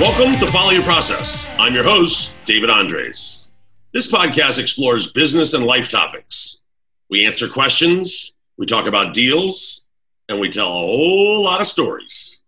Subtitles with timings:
[0.00, 1.54] Welcome to Follow Your Process.
[1.58, 3.50] I'm your host, David Andres.
[3.92, 6.62] This podcast explores business and life topics.
[7.10, 9.88] We answer questions, we talk about deals,
[10.26, 12.40] and we tell a whole lot of stories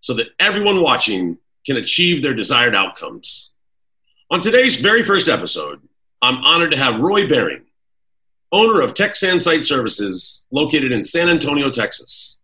[0.00, 3.52] so that everyone watching can achieve their desired outcomes.
[4.28, 5.80] On today's very first episode,
[6.20, 7.66] I'm honored to have Roy Baring,
[8.50, 12.42] owner of TechSan Site Services located in San Antonio, Texas.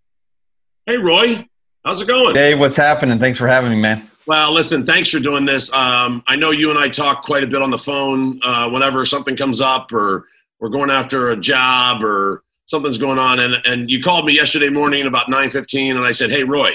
[0.87, 1.49] Hey, Roy,
[1.85, 2.33] how's it going?
[2.33, 3.19] Dave, what's happening?
[3.19, 4.09] Thanks for having me, man.
[4.27, 5.73] Well, listen, thanks for doing this.
[5.73, 9.05] Um, I know you and I talk quite a bit on the phone uh, whenever
[9.05, 10.27] something comes up or
[10.59, 13.39] we're going after a job or something's going on.
[13.39, 16.73] And, and you called me yesterday morning about 9.15 and I said, hey, Roy,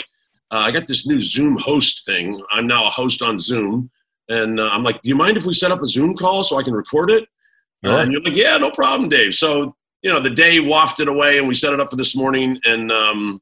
[0.52, 2.42] uh, I got this new Zoom host thing.
[2.52, 3.92] I'm now a host on Zoom.
[4.30, 6.58] And uh, I'm like, do you mind if we set up a Zoom call so
[6.58, 7.28] I can record it?
[7.84, 7.98] Sure.
[7.98, 9.34] And you're like, yeah, no problem, Dave.
[9.34, 12.58] So, you know, the day wafted away and we set it up for this morning.
[12.64, 13.42] And, um,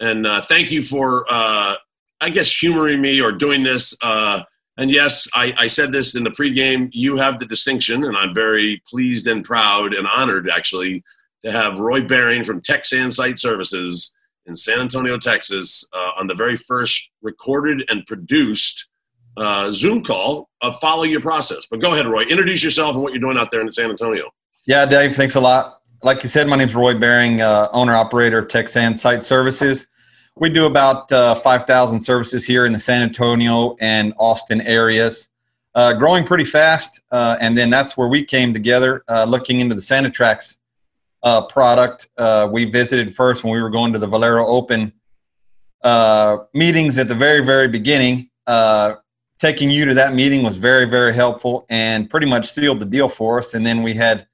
[0.00, 1.76] and uh, thank you for uh,
[2.20, 3.96] I guess, humoring me or doing this.
[4.02, 4.42] Uh,
[4.78, 6.90] and yes, I, I, said this in the pregame.
[6.92, 11.02] You have the distinction, and I'm very pleased and proud and honored, actually,
[11.44, 14.14] to have Roy Baring from TechSan Site Services
[14.44, 18.88] in San Antonio, Texas, uh, on the very first recorded and produced
[19.36, 21.66] uh, Zoom call of Follow Your Process.
[21.70, 22.22] But go ahead, Roy.
[22.22, 24.30] Introduce yourself and what you're doing out there in San Antonio.
[24.66, 25.80] Yeah, Dave, thanks a lot.
[26.02, 29.88] Like you said, my name is Roy Baring, uh, owner operator of TechSan Site Services
[30.36, 35.28] we do about uh, 5,000 services here in the San Antonio and Austin areas.
[35.74, 39.74] Uh, growing pretty fast, uh, and then that's where we came together, uh, looking into
[39.74, 40.56] the Sanitrax
[41.22, 42.08] uh, product.
[42.16, 44.92] Uh, we visited first when we were going to the Valero Open
[46.54, 48.30] meetings at the very, very beginning.
[49.38, 53.08] taking you to that meeting was very, very helpful and pretty much sealed the deal
[53.08, 53.52] for us.
[53.52, 54.26] And then we had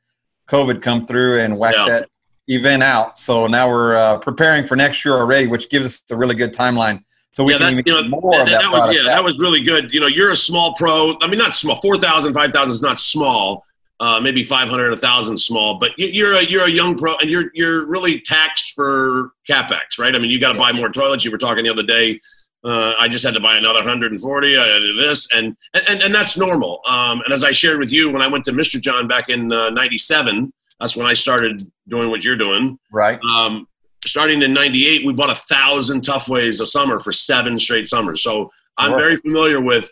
[0.49, 1.87] COVID come through and whack yeah.
[1.89, 2.09] that
[2.49, 3.19] event out.
[3.19, 6.53] So now we're uh, preparing for next year already, which gives us a really good
[6.53, 7.05] timeline.
[7.33, 9.25] So we yeah, can that, you know, more that, of that, that was, Yeah, that
[9.25, 9.93] was really good.
[9.93, 11.17] You know, you're a small pro.
[11.23, 11.77] I mean, not small.
[11.81, 13.65] 4,000, 5,000 is not small.
[14.01, 15.79] Uh, maybe 500, 1,000 small.
[15.79, 20.15] But you're a, you're a young pro, and you're, you're really taxed for CapEx, right?
[20.15, 21.25] I mean, you got to buy more toilets.
[21.25, 22.21] You were talking the other day.
[22.65, 24.59] Uh, I just had to buy another 140.
[24.59, 25.57] I did this, and,
[25.89, 26.81] and, and that's normal.
[26.87, 28.81] Um, and as I shared with you, when I went to Mr.
[28.81, 30.47] John back in 97, uh,
[30.83, 32.77] that's when I started doing what you're doing.
[32.91, 33.21] Right.
[33.25, 33.69] Um,
[34.05, 38.23] starting in 98, we bought a thousand Tufways a summer for seven straight summers.
[38.23, 38.99] So I'm sure.
[38.99, 39.89] very familiar with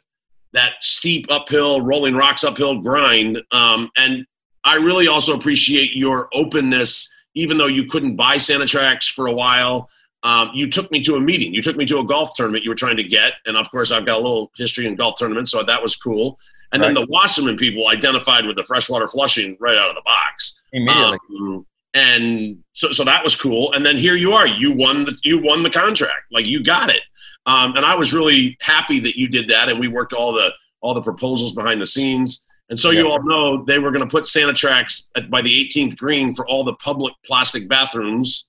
[0.52, 3.40] that steep uphill, rolling rocks uphill grind.
[3.52, 4.26] Um, and
[4.64, 9.88] I really also appreciate your openness, even though you couldn't buy Sanitrax for a while.
[10.24, 11.54] Um, you took me to a meeting.
[11.54, 13.34] You took me to a golf tournament you were trying to get.
[13.46, 16.36] And of course, I've got a little history in golf tournaments, so that was cool.
[16.72, 16.88] And right.
[16.88, 20.62] then the Wasserman people identified with the freshwater flushing right out of the box.
[20.72, 21.19] Immediately.
[21.41, 23.72] Um, and so, so that was cool.
[23.72, 24.47] And then here you are.
[24.47, 26.26] You won the you won the contract.
[26.31, 27.03] Like you got it.
[27.47, 29.69] Um, and I was really happy that you did that.
[29.69, 32.47] And we worked all the all the proposals behind the scenes.
[32.69, 35.98] And so you all know they were going to put Sanitrax at, by the 18th
[35.98, 38.48] green for all the public plastic bathrooms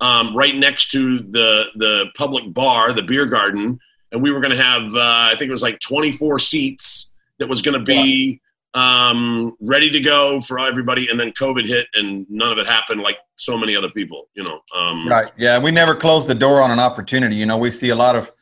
[0.00, 3.78] um, right next to the the public bar, the beer garden.
[4.10, 7.11] And we were going to have uh, I think it was like 24 seats
[7.42, 8.40] that was going to be
[8.74, 13.02] um, ready to go for everybody, and then COVID hit, and none of it happened
[13.02, 14.28] like so many other people.
[14.34, 14.60] You know.
[14.76, 15.32] Um, right.
[15.36, 15.58] Yeah.
[15.58, 17.34] We never closed the door on an opportunity.
[17.34, 18.32] You know, we see a lot of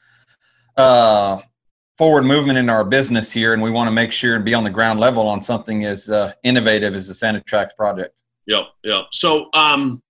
[0.76, 1.40] uh,
[1.96, 4.64] forward movement in our business here, and we want to make sure and be on
[4.64, 8.14] the ground level on something as uh, innovative as the Sanitrax project.
[8.46, 8.64] Yep.
[8.84, 9.04] Yep.
[9.12, 9.48] So.
[9.54, 10.02] Um,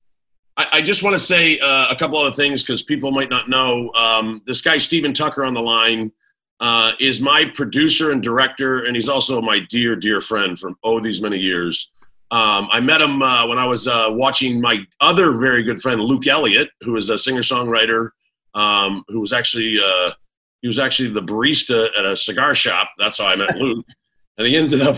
[0.73, 3.91] I, just want to say uh, a couple other things because people might not know.
[3.95, 6.13] Um, this guy Stephen Tucker on the line
[6.61, 11.01] uh, is my producer and director, and he's also my dear, dear friend from oh
[11.01, 11.91] these many years.
[12.31, 16.01] Um, I met him uh, when I was uh, watching my other very good friend
[16.01, 18.11] Luke Elliott, who is a singer songwriter,
[18.55, 20.13] um, who was actually uh,
[20.63, 22.91] he was actually the barista at a cigar shop.
[22.99, 23.87] That's how I met Luke,
[24.39, 24.97] and he ended up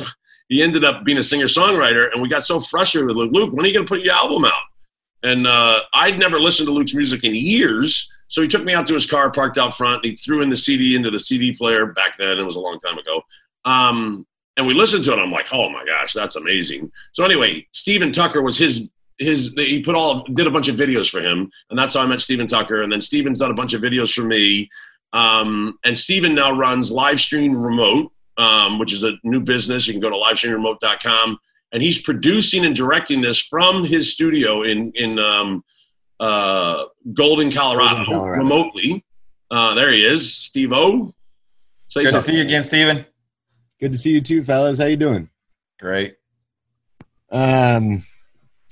[0.48, 2.12] he ended up being a singer songwriter.
[2.12, 3.32] And we got so frustrated with Luke.
[3.32, 4.62] Luke, when are you going to put your album out?
[5.22, 8.12] And uh, I'd never listened to Luke's music in years.
[8.32, 9.96] So he took me out to his car, parked out front.
[9.96, 12.38] and he threw in the CD into the CD player back then.
[12.38, 13.22] It was a long time ago.
[13.66, 14.26] Um,
[14.56, 15.18] and we listened to it.
[15.18, 16.90] I'm like, oh my gosh, that's amazing.
[17.12, 19.52] So anyway, Stephen Tucker was his his.
[19.58, 22.22] He put all did a bunch of videos for him, and that's how I met
[22.22, 22.82] Stephen Tucker.
[22.82, 24.68] And then Stephen's done a bunch of videos for me.
[25.12, 29.86] Um, and Stephen now runs Livestream Remote, um, which is a new business.
[29.86, 31.38] You can go to livestreamremote.com,
[31.72, 35.62] and he's producing and directing this from his studio in in um,
[36.22, 39.04] uh, Golden, Colorado, Golden, Colorado, remotely.
[39.50, 41.12] Uh, there he is, Steve O.
[41.88, 42.26] Say Good something.
[42.26, 43.04] to see you again, Steven.
[43.80, 44.78] Good to see you too, fellas.
[44.78, 45.28] How you doing?
[45.80, 46.14] Great.
[47.30, 48.02] Um,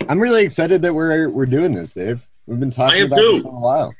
[0.09, 2.27] I'm really excited that we're we're doing this, Dave.
[2.47, 3.33] We've been talking about too.
[3.35, 3.95] this for a while.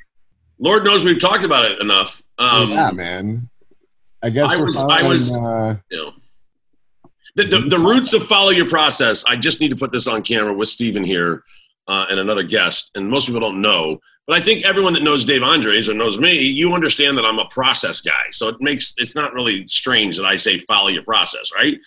[0.59, 2.21] Lord knows we've talked about it enough.
[2.37, 3.49] Um, yeah, man.
[4.23, 6.13] I guess I we're was- I following, was- uh, you know.
[7.35, 9.23] The, the, the roots of follow your process.
[9.25, 11.43] I just need to put this on camera with Steven here
[11.87, 12.91] uh, and another guest.
[12.95, 16.19] And most people don't know, but I think everyone that knows Dave Andres or knows
[16.19, 18.29] me, you understand that I'm a process guy.
[18.31, 21.79] So it makes it's not really strange that I say follow your process, right?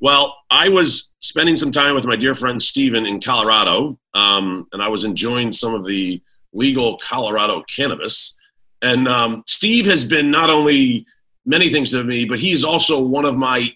[0.00, 4.82] Well, I was spending some time with my dear friend Steven in Colorado, um, and
[4.82, 6.22] I was enjoying some of the
[6.54, 8.34] legal Colorado cannabis.
[8.82, 11.04] And um, Steve has been not only
[11.44, 13.70] many things to me, but he's also one of my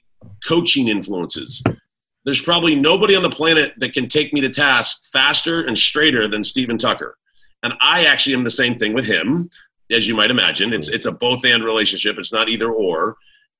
[0.46, 1.62] coaching influences.
[2.24, 6.26] There's probably nobody on the planet that can take me to task faster and straighter
[6.26, 7.16] than Stephen Tucker.
[7.62, 9.50] And I actually am the same thing with him,
[9.90, 10.72] as you might imagine.
[10.72, 12.18] It's it's a both and relationship.
[12.18, 13.16] It's not either or.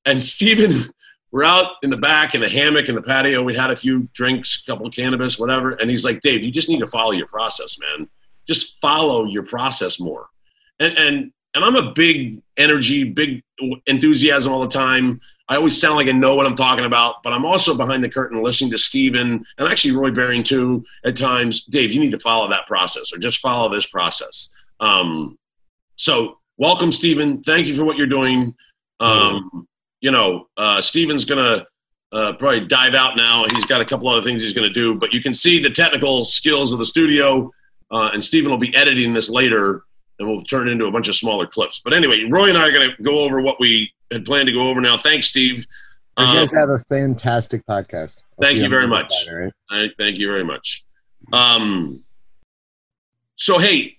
[0.07, 0.91] And Stephen,
[1.31, 3.43] we're out in the back in the hammock in the patio.
[3.43, 5.73] We had a few drinks, a couple of cannabis, whatever.
[5.73, 8.09] And he's like, Dave, you just need to follow your process, man.
[8.47, 10.29] Just follow your process more.
[10.81, 13.43] And and and I'm a big energy, big
[13.87, 15.21] enthusiasm all the time.
[15.49, 18.09] I always sound like I know what I'm talking about, but I'm also behind the
[18.09, 21.65] curtain listening to Steven and actually Roy Baring too at times.
[21.65, 24.51] Dave, you need to follow that process or just follow this process.
[24.81, 25.39] Um,
[25.97, 27.43] so, welcome, Steven.
[27.43, 28.55] Thank you for what you're doing.
[29.01, 29.69] Um,
[30.01, 31.67] you know, uh, Steven's going to
[32.13, 33.45] uh, probably dive out now.
[33.51, 35.71] He's got a couple other things he's going to do, but you can see the
[35.71, 37.51] technical skills of the studio,
[37.91, 39.85] uh, and Steven will be editing this later
[40.19, 41.81] and we'll turn it into a bunch of smaller clips.
[41.85, 44.53] But anyway, Roy and I are going to go over what we had planned to
[44.53, 44.97] go over now.
[44.97, 45.67] Thanks, Steve.
[46.19, 48.17] you Um, guys have a fantastic podcast.
[48.39, 49.13] I'll thank you very much.
[49.25, 49.53] side, all right?
[49.71, 50.85] I thank you very much.
[51.33, 52.01] Um,
[53.37, 53.99] so hey,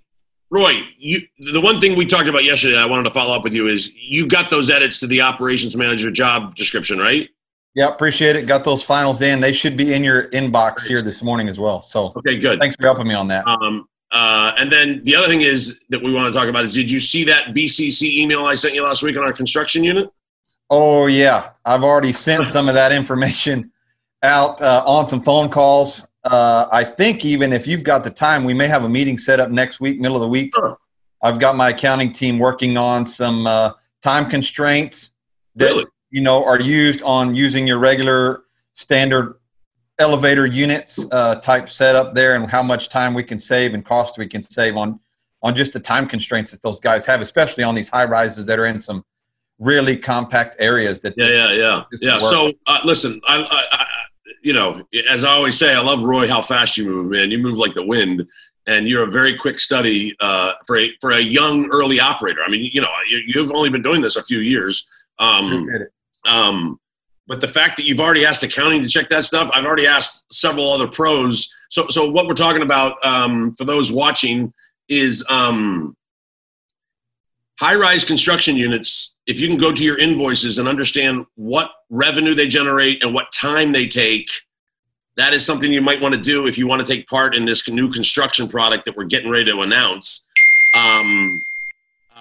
[0.50, 1.22] Roy, you
[1.54, 3.94] the one thing we talked about yesterday I wanted to follow up with you is
[3.96, 7.30] you got those edits to the operations manager job description, right?
[7.76, 8.46] Yeah, appreciate it.
[8.48, 9.42] Got those finals in.
[9.42, 11.82] They should be in your inbox here this morning as well.
[11.82, 12.58] So Okay, good.
[12.60, 13.46] thanks for helping me on that.
[13.46, 13.86] Um,
[14.16, 16.90] uh, and then the other thing is that we want to talk about is did
[16.90, 20.10] you see that BCC email I sent you last week on our construction unit?
[20.70, 23.74] Oh yeah, I've already sent some of that information
[24.24, 26.08] out uh, on some phone calls.
[26.24, 29.42] Uh, I think even if you've got the time, we may have a meeting set
[29.42, 30.56] up next week, middle of the week.
[30.56, 30.78] Sure.
[31.22, 35.12] I've got my accounting team working on some uh, time constraints
[35.56, 35.86] that Really?
[36.10, 38.44] you know are used on using your regular
[38.76, 39.36] standard
[40.00, 44.18] elevator units uh, type setup there, and how much time we can save and cost
[44.18, 45.00] we can save on
[45.42, 48.58] on just the time constraints that those guys have, especially on these high rises that
[48.58, 49.04] are in some
[49.60, 51.00] really compact areas.
[51.02, 52.18] That Yeah, this- yeah, yeah, yeah.
[52.20, 53.86] So uh, listen, I, I, I,
[54.42, 57.32] you know, as I always say, I love Roy how fast you move, man.
[57.32, 58.26] You move like the wind,
[58.68, 62.42] and you're a very quick study uh, for a for a young early operator.
[62.46, 64.90] I mean, you know, you, you've only been doing this a few years.
[65.20, 65.68] Um,
[66.26, 66.80] um,
[67.27, 70.31] but the fact that you've already asked accounting to check that stuff, I've already asked
[70.31, 71.51] several other pros.
[71.69, 74.54] So, so what we're talking about um, for those watching
[74.89, 75.95] is um,
[77.60, 79.16] high-rise construction units.
[79.25, 83.31] If you can go to your invoices and understand what revenue they generate and what
[83.31, 84.30] time they take,
[85.18, 87.45] that is something you might want to do if you want to take part in
[87.45, 90.27] this new construction product that we're getting ready to announce.
[90.75, 91.44] Um,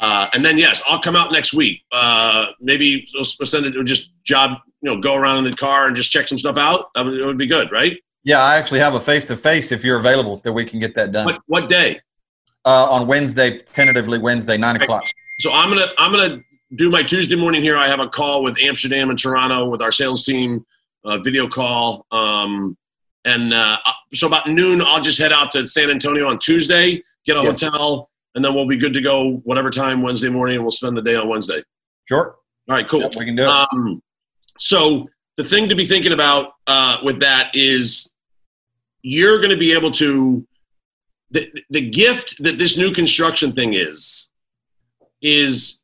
[0.01, 1.83] uh, and then yes, I'll come out next week.
[1.93, 5.97] Uh, maybe we'll send it just job, you know, go around in the car and
[5.97, 6.91] just check some stuff out.
[6.95, 7.97] That would, it would be good, right?
[8.23, 10.95] Yeah, I actually have a face to face if you're available that we can get
[10.95, 12.01] that done What what day?
[12.67, 15.05] uh, on Wednesday, tentatively Wednesday, nine o'clock.
[15.39, 16.41] So I'm gonna I'm gonna
[16.77, 17.77] do my Tuesday morning here.
[17.79, 20.65] I have a call with Amsterdam and Toronto with our sales team,
[21.07, 22.05] uh, video call.
[22.11, 22.77] Um,
[23.25, 23.79] and uh,
[24.13, 27.63] so about noon, I'll just head out to San Antonio on Tuesday, get a Yes.
[27.63, 30.95] hotel, and then we'll be good to go whatever time Wednesday morning, and we'll spend
[30.95, 31.63] the day on Wednesday.
[32.07, 32.37] Sure,
[32.69, 33.01] All right, cool.
[33.01, 33.49] Yep, we can do it.
[33.49, 34.03] Um,
[34.59, 38.13] so the thing to be thinking about uh, with that is
[39.03, 40.47] you're going to be able to
[41.31, 44.31] the the gift that this new construction thing is
[45.23, 45.83] is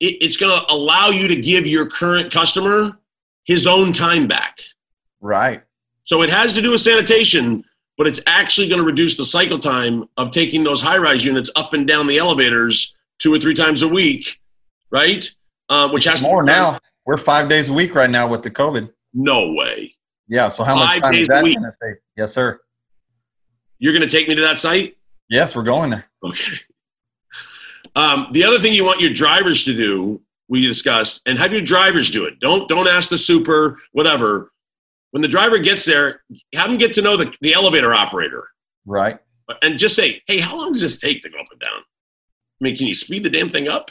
[0.00, 2.98] it, it's going to allow you to give your current customer
[3.44, 4.58] his own time back.
[5.20, 5.62] right.
[6.04, 7.64] So it has to do with sanitation,
[7.96, 11.48] but it's actually going to reduce the cycle time of taking those high rise units
[11.54, 14.40] up and down the elevators two or three times a week,
[14.90, 15.30] right?
[15.68, 16.80] Uh, which has to More be done- now.
[17.06, 18.90] We're five days a week right now with the COVID.
[19.12, 19.94] No way.
[20.28, 20.48] Yeah.
[20.48, 21.96] So how much Five time is that going to save?
[22.16, 22.60] Yes, sir.
[23.78, 24.96] You're going to take me to that site?
[25.28, 26.04] Yes, we're going there.
[26.22, 26.52] Okay.
[27.96, 31.60] Um, the other thing you want your drivers to do, we discussed, and have your
[31.62, 32.38] drivers do it.
[32.40, 34.52] Don't don't ask the super whatever.
[35.10, 36.22] When the driver gets there,
[36.54, 38.48] have them get to know the, the elevator operator,
[38.86, 39.18] Right.
[39.62, 41.80] and just say, "Hey, how long does this take to go up and down?
[41.80, 43.90] I mean, can you speed the damn thing up?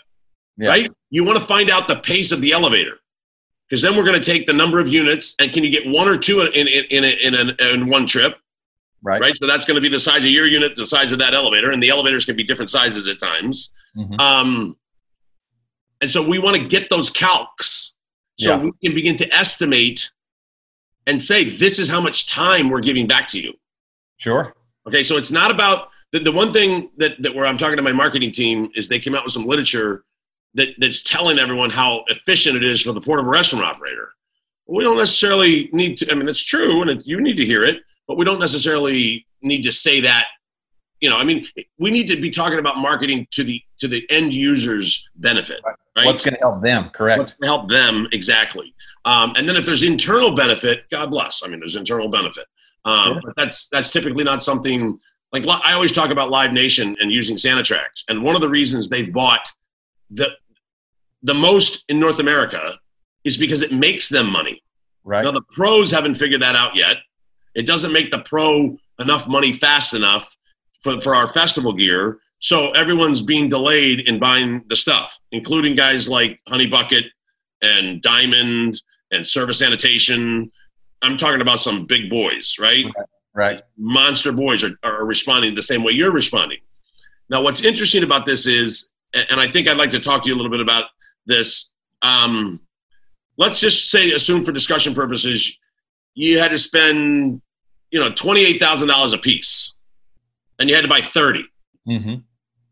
[0.62, 0.70] Yeah.
[0.70, 0.92] Right?
[1.10, 2.98] You want to find out the pace of the elevator."
[3.68, 6.08] Because then we're going to take the number of units, and can you get one
[6.08, 8.36] or two in in in, in, in, in one trip?
[9.04, 9.20] Right.
[9.20, 9.34] right?
[9.42, 11.72] So that's going to be the size of your unit, the size of that elevator,
[11.72, 13.74] and the elevators can be different sizes at times.
[13.98, 14.20] Mhm.
[14.22, 14.78] Um,
[16.02, 17.94] And so we want to get those calcs
[18.40, 18.58] so Yeah.
[18.60, 20.12] we can begin to estimate
[21.08, 23.54] and say, this is how much time we're giving back to you.
[24.18, 24.54] Sure.
[24.88, 27.84] Okay, so it's not about the, the one thing that, that where I'm talking to
[27.84, 30.04] my marketing team is they came out with some literature
[30.56, 34.10] that, that's telling everyone how efficient it is for the portable restaurant operator.
[34.68, 37.64] We don't necessarily need to, I mean, that's true and it, you need to hear
[37.64, 40.28] it, but we don't necessarily need to say that.
[41.00, 41.46] You know, I mean,
[41.80, 45.60] we need to be talking about marketing to the to the end user's benefit,
[45.96, 46.06] right?
[46.06, 46.92] What's going to help them?
[46.92, 47.18] Correct.
[47.18, 48.76] What's going to help them exactly?
[49.06, 51.42] Um, and then if there's internal benefit, God bless.
[51.44, 52.46] I mean, there's internal benefit,
[52.86, 53.22] um, Sure.
[53.26, 55.00] but that's that's typically not something
[55.34, 58.88] like I always talk about Live Nation and using Sanitrax, and one of the reasons
[58.88, 59.52] they've bought
[60.12, 60.30] the
[61.24, 62.80] the most in North America
[63.24, 64.64] is because it makes them money.
[65.04, 65.24] right.
[65.24, 66.98] Now the pros haven't figured that out yet.
[67.54, 70.36] It doesn't make the pro enough money fast enough
[70.82, 72.20] for, for our festival gear.
[72.40, 77.06] So everyone's being delayed in buying the stuff, including guys like Honey Bucket
[77.62, 80.52] and Diamond and Service Sanitation.
[81.04, 82.86] I'm talking about some big boys, right?
[83.36, 83.62] right.
[83.78, 86.60] monster boys are, are responding the same way you're responding.
[87.30, 90.36] Now, what's interesting about this is, and I think I'd like to talk to you
[90.36, 90.86] a little bit about
[91.26, 91.72] this.
[92.02, 92.60] Um,
[93.38, 95.58] let's just say, assume for discussion purposes,
[96.14, 97.42] you had to spend,
[97.92, 99.78] you know, twenty-eight thousand dollars a piece,
[100.60, 101.44] and you had to buy thirty.
[101.88, 102.16] Mm-hmm.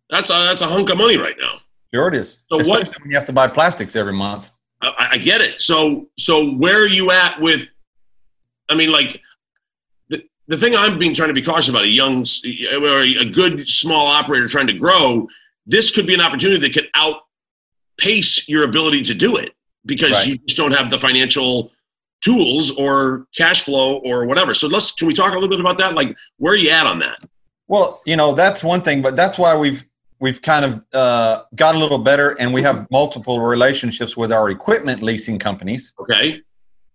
[0.09, 1.59] That's a that's a hunk of money right now.
[1.93, 2.37] Sure it is.
[2.51, 4.49] So what- when you have to buy plastics every month.
[4.81, 5.59] I, I get it.
[5.61, 7.67] So so where are you at with?
[8.69, 9.19] I mean, like
[10.09, 12.25] the the thing I'm being trying to be cautious about a young
[12.81, 15.27] or a good small operator trying to grow.
[15.69, 19.53] This could be an opportunity that could outpace your ability to do it
[19.85, 20.27] because Right.
[20.27, 21.71] you just don't have the financial
[22.23, 24.53] tools or cash flow or whatever.
[24.55, 25.95] So let's can we talk a little bit about that?
[25.95, 27.19] Like where are you at on that?
[27.67, 29.85] Well, you know that's one thing, but that's why we've
[30.19, 34.49] we've kind of uh, got a little better, and we have multiple relationships with our
[34.49, 35.93] equipment leasing companies.
[36.01, 36.41] Okay,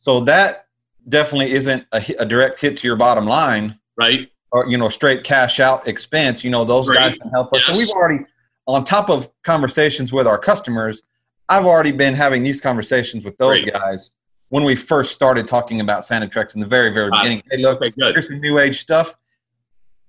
[0.01, 0.67] So that
[1.09, 4.29] definitely isn't a, hit- a direct hit to your bottom line, right?
[4.53, 6.45] or you know, straight cash out expense.
[6.45, 6.97] You know, those Right.
[6.99, 7.63] guys can help us.
[7.67, 7.77] Yes.
[7.77, 8.25] So we've already,
[8.67, 11.03] on top of conversations with our customers,
[11.49, 13.75] I've already been having these conversations with those Great.
[13.75, 14.13] guys
[14.49, 17.43] when we first started talking about Sanitrax in the very, very beginning.
[17.51, 19.17] Hey, look, Okay, here's some new age stuff.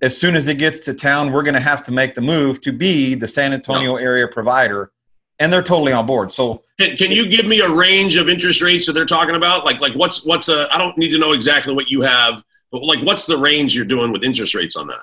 [0.02, 2.62] As soon as it gets to town, we're going to have to make the move
[2.62, 4.92] to be the San Antonio area provider,
[5.40, 6.32] and they're totally on board.
[6.32, 9.66] So, Can, can you give me a range of interest rates that they're talking about?
[9.66, 10.68] Like, like what's what's a?
[10.72, 13.86] I don't need to know exactly what you have, but like, what's the range you're
[13.86, 15.02] doing with interest rates on that?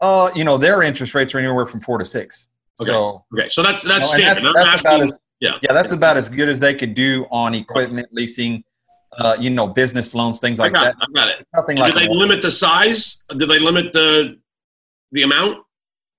[0.00, 2.48] uh, you know, their interest rates are anywhere from four to six.
[2.80, 2.90] Okay.
[2.90, 4.44] So, Okay, so that's that's standard.
[4.54, 5.08] That's about asking.
[5.12, 5.58] as, yeah.
[5.62, 8.62] yeah, that's about as good as they could do on equipment leasing,
[9.18, 10.90] uh, you know, business loans, things I like got that.
[10.96, 10.96] it.
[11.00, 11.46] I got it.
[11.54, 13.22] Nothing Do like they a- limit the size?
[13.36, 14.38] Do they limit the
[15.12, 15.58] the amount?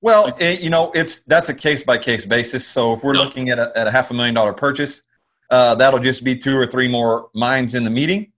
[0.01, 2.67] Well, it, you know, it's that's a case by case basis.
[2.67, 3.23] So if we're No.
[3.23, 5.03] looking at a, at a half a million dollar purchase,
[5.51, 8.31] uh, that'll just be two or three more minds in the meeting.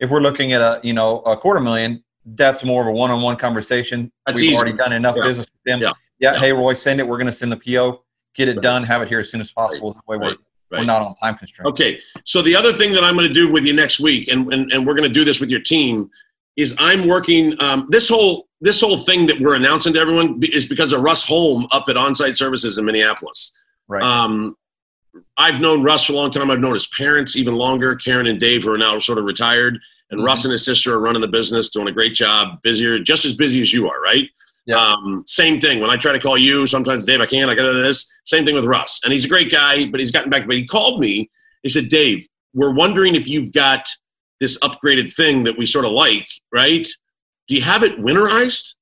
[0.00, 3.10] If we're looking at a you know a quarter million, that's more of a one
[3.10, 4.10] on one conversation.
[4.26, 4.56] That's We've easy.
[4.56, 5.24] already done enough Yeah.
[5.24, 5.82] business with them.
[5.82, 5.92] Yeah.
[6.22, 6.34] Yeah.
[6.34, 6.38] Yeah.
[6.40, 7.06] Hey, Roy, send it.
[7.06, 8.02] We're going to send the PO,
[8.36, 8.62] get it Right.
[8.62, 9.92] done, have it here as soon as possible.
[9.92, 10.38] That way we're, Right.
[10.70, 11.66] we're not on time constraint.
[11.68, 12.00] Okay.
[12.24, 14.72] So the other thing that I'm going to do with you next week, and and,
[14.72, 16.08] and we're going to do this with your team,
[16.56, 20.64] is I'm working um, this whole this whole thing that we're announcing to everyone is
[20.66, 23.52] because of Russ Holm up at Onsite Services in Minneapolis.
[23.88, 24.02] Right.
[24.04, 24.56] Um,
[25.36, 26.48] I've known Russ for a long time.
[26.50, 29.78] I've known his parents even longer, Karen and Dave, who are now sort of retired.
[30.10, 30.24] And Mhm.
[30.26, 33.34] Russ and his sister are running the business, doing a great job, busier, just as
[33.34, 34.28] busy as you are, right?
[34.66, 34.76] Yeah.
[34.76, 35.80] Um, same thing.
[35.80, 37.50] When I try to call you, sometimes Dave, I can't.
[37.50, 38.10] I got to do this.
[38.24, 40.46] Same thing with Russ, and he's a great guy, but he's gotten back.
[40.46, 41.30] But he called me.
[41.62, 43.88] He said, "Dave, we're wondering if you've got
[44.40, 46.86] this upgraded thing that we sort of like, right?
[47.48, 48.74] Do you have it winterized?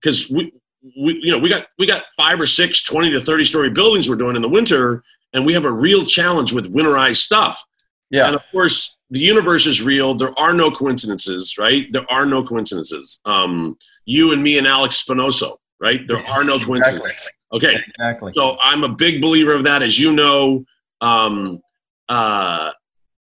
[0.00, 0.52] Because we,
[0.98, 4.08] we, you know, we got we got five or six 20 to 30 story buildings
[4.08, 5.02] we're doing in the winter,
[5.34, 7.62] and we have a real challenge with winterized stuff.
[8.10, 8.26] Yeah.
[8.26, 10.14] And of course, the universe is real.
[10.14, 11.86] There are no coincidences, right?
[11.92, 13.20] There are no coincidences.
[13.24, 13.76] Um,
[14.10, 16.06] you and me and Alex Spinoso, right?
[16.08, 17.30] There are no coincidences.
[17.52, 17.76] Okay.
[17.98, 18.32] Exactly.
[18.32, 20.64] So I'm a big believer of that, as you know.
[21.00, 21.60] Um,
[22.08, 22.70] uh,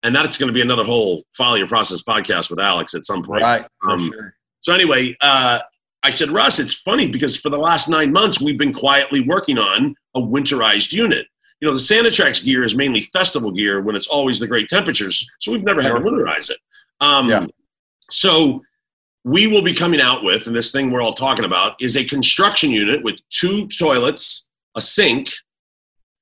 [0.04, 3.24] and that's going to be another whole follow your process podcast with Alex at some
[3.24, 3.42] point.
[3.44, 3.66] right.
[3.88, 4.36] Um, sure.
[4.60, 5.60] So anyway, uh,
[6.04, 9.58] I said, Russ, it's funny because for the last nine months we've been quietly working
[9.58, 11.25] on a winterized unit.
[11.62, 15.25] You know, the Sanitrax gear is mainly festival gear when it's always the great temperatures,
[15.40, 16.58] so we've never had to winterize it.
[17.00, 17.46] Um, Yeah.
[18.12, 18.62] So
[19.24, 22.03] we will be coming out with, and this thing we're all talking about is a
[22.03, 25.32] construction unit with two toilets, a sink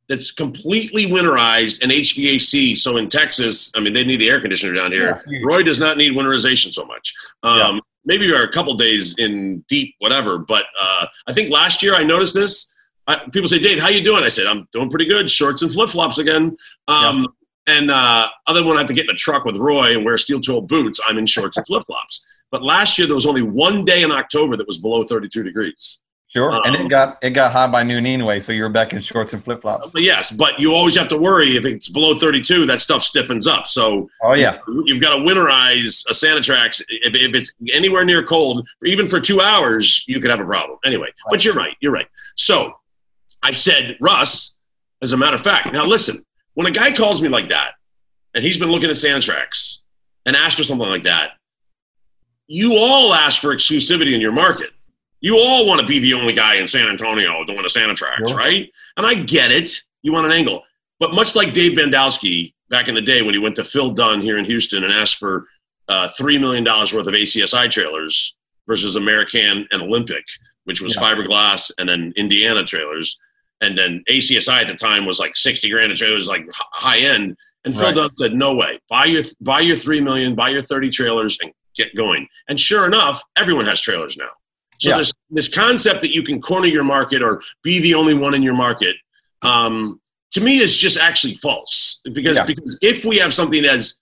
[0.08, 2.78] that's completely winterized and HVAC.
[2.78, 5.24] So in Texas, I mean, they need the air conditioner down here.
[5.26, 5.40] Yeah.
[5.44, 7.14] Roy does not need winterization so much.
[7.44, 10.40] Um, Maybe we are a couple days in deep, whatever.
[10.40, 12.74] But uh, I think last year I noticed this.
[13.06, 14.24] I, people say, Dave, how you doing?
[14.24, 15.30] I said, I'm doing pretty good.
[15.30, 16.58] Shorts and flip flops again.
[16.88, 17.28] Um,
[17.68, 20.04] And uh, other than when I have to get in a truck with Roy and
[20.04, 22.26] wear steel toe boots, I'm in shorts and flip flops.
[22.52, 26.00] But last year there was only one day in October that was below 32 degrees.
[26.28, 26.50] Sure.
[26.66, 29.34] and Um, it got it got high by noon anyway, so you're back in shorts
[29.34, 29.92] and flip flops.
[29.96, 33.68] Yes, but you always have to worry if it's below 32, that stuff stiffens up.
[33.68, 34.60] So Oh yeah.
[34.86, 36.82] you've got to winterize a Sanitrax.
[36.88, 40.78] If, if it's anywhere near cold, even for two hours, you could have a problem.
[40.86, 41.76] Anyway, but you're right.
[41.82, 42.08] You're right.
[42.38, 42.76] So
[43.44, 44.56] I said, Russ,
[45.02, 47.72] as a matter of fact, now listen, when a guy calls me like that,
[48.34, 49.80] and he's been looking at Sanitrax
[50.26, 51.32] and asked for something like that,
[52.52, 54.72] you all ask for exclusivity in your market.
[55.22, 58.36] You all want to be the only guy in San Antonio doing a Sanitrax, Sure.
[58.36, 58.70] right?
[58.98, 59.80] And I get it.
[60.02, 60.64] You want an angle.
[61.00, 64.22] But much like Dave Bandowski back in the day when he went to Phil Dunn
[64.22, 65.48] here in Houston and asked for
[65.88, 68.36] uh, $3 million worth of ACSI trailers
[68.68, 70.24] versus American and Olympic,
[70.66, 71.02] which was Yeah.
[71.04, 73.18] fiberglass, and then Indiana trailers.
[73.62, 76.46] And then ACSI at the time was like 60 grand a trailer, it was like
[76.72, 77.38] high end.
[77.64, 77.96] And Phil Right.
[77.96, 81.52] Dunn said, no way, buy your, buy your 3 million, buy your 30 trailers and
[81.76, 82.28] get going.
[82.48, 84.30] And sure enough, everyone has trailers now.
[84.80, 84.98] So Yeah.
[84.98, 88.42] this, this concept that you can corner your market or be the only one in
[88.44, 88.96] your market,
[89.44, 90.00] um,
[90.32, 92.46] to me is just actually false because Yeah.
[92.46, 93.98] because if we have something as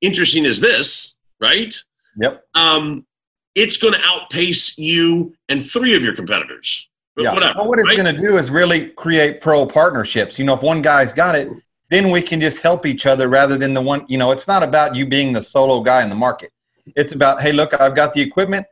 [0.00, 1.74] interesting as this, right?
[2.20, 2.44] Yep.
[2.54, 3.06] Um,
[3.54, 6.88] it's going to outpace you and three of your competitors.
[7.16, 7.34] But Yeah.
[7.34, 7.58] whatever.
[7.58, 7.96] Well, what it's right?
[7.98, 10.38] going to do is really create pro partnerships.
[10.38, 11.48] You know, if one guy's got it,
[11.90, 14.04] then we can just help each other rather than the one.
[14.08, 16.52] You know, it's not about you being the solo guy in the market.
[16.96, 18.66] It's about, hey, look, I've got the equipment.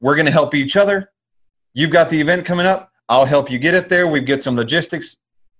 [0.00, 1.10] We're going to help each other.
[1.72, 2.90] You've got the event coming up.
[3.08, 4.06] I'll help you get it there.
[4.08, 5.16] We've got some logistics,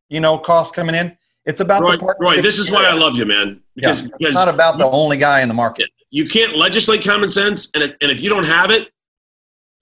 [0.09, 1.17] you know, costs coming in.
[1.45, 2.37] It's about Roy, the partnership.
[2.37, 3.61] Roy, this is why I love you, man.
[3.75, 3.89] Yeah.
[3.89, 5.91] Because, It's because not about the only guy in the market.
[6.11, 8.89] you can't legislate common sense, and, if- and if you don't have it,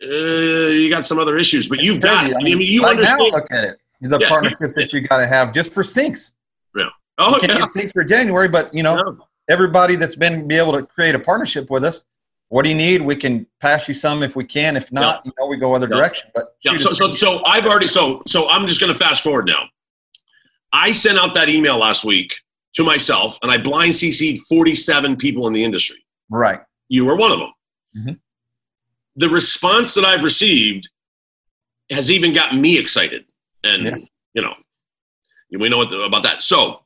[0.02, 0.06] uh,
[0.70, 1.68] you got some other issues.
[1.68, 2.34] But you've got it.
[2.36, 3.32] I mean, you right now, understand.
[3.32, 3.76] look at it.
[4.00, 6.32] The Yeah, partnerships that you got to have just for sinks.
[7.18, 7.58] Oh, you can't yeah.
[7.58, 9.18] get sinks for January, but you know, No.
[9.48, 12.04] Everybody that's been be able to create a partnership with us.
[12.48, 13.00] What do you need?
[13.02, 14.76] We can pass you some if we can.
[14.76, 16.30] If not, you know, we go other direction.
[16.34, 19.64] But so, so, so I've already so so I'm just going to fast forward now.
[20.72, 22.34] I sent out that email last week
[22.74, 26.04] to myself, and I blind CC'd 47 people in the industry.
[26.30, 27.52] right, You were one of them.
[27.96, 28.20] Mhm.
[29.16, 30.88] The response that I've received
[31.90, 33.26] has even gotten me excited,
[33.62, 33.96] and Yeah.
[34.34, 34.54] you know,
[35.58, 36.40] we know about that.
[36.42, 36.82] So,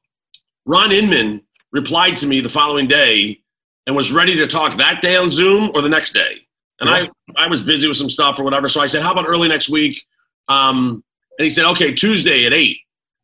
[0.64, 1.45] Ron Inman
[1.76, 3.40] replied to me the following day
[3.86, 6.38] and was ready to talk that day on Zoom or the next day.
[6.80, 6.90] And.
[6.90, 8.68] I, I was busy with some stuff or whatever.
[8.68, 10.02] So I said, How about early next week?
[10.48, 11.02] Um,
[11.38, 12.76] and he said, Okay, Tuesday at 8.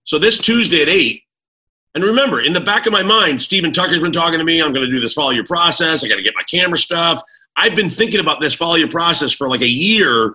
[0.04, 1.22] So this Tuesday at 8,
[1.94, 4.62] and remember, in the back of my mind, Stephen Tucker's been talking to me.
[4.62, 6.02] I'm going to do this follow your process.
[6.02, 7.22] I got to get my camera stuff.
[7.56, 10.34] I've been thinking about this follow your process for like a year,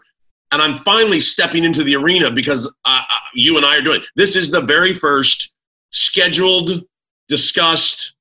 [0.52, 4.02] and I'm finally stepping into the arena because uh, uh, you and I are doing
[4.02, 4.08] it.
[4.16, 5.56] This is the very first
[5.90, 6.84] scheduled,
[7.30, 8.14] discussed,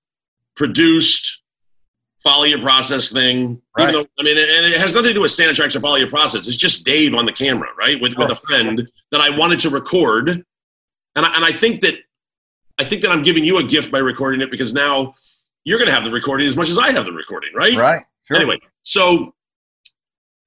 [0.57, 1.41] produced
[2.23, 3.61] follow your process thing.
[3.79, 3.89] Right.
[3.89, 6.09] Even though, I mean, and it has nothing to do with Sanitrax or follow your
[6.11, 6.49] process.
[6.49, 9.71] It's just Dave on the camera, right, with, with a friend that I wanted to
[9.71, 10.45] record, and
[11.27, 11.95] I, and I think that
[12.79, 15.15] I think that I'm giving you a gift by recording it because now
[15.65, 17.77] you're going to have the recording as much as I have the recording, right?
[17.77, 18.37] right, sure.
[18.37, 19.35] Anyway, so